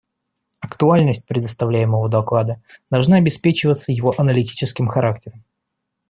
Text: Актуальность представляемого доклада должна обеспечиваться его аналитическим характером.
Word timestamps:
Актуальность 0.61 1.27
представляемого 1.27 2.09
доклада 2.09 2.59
должна 2.89 3.17
обеспечиваться 3.17 3.91
его 3.91 4.15
аналитическим 4.17 4.87
характером. 4.87 5.43